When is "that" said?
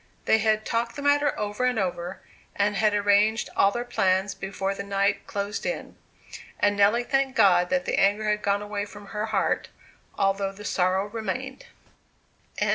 7.69-7.85